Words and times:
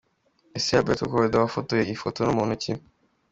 Ese 0.57 0.71
Alberto 0.79 1.05
Korda 1.11 1.43
wafotoye 1.43 1.81
iyi 1.83 2.01
foto 2.03 2.19
ni 2.23 2.33
muntu 2.37 2.55
ki?. 2.63 2.71